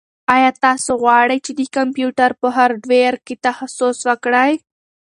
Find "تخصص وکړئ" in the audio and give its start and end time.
3.47-4.53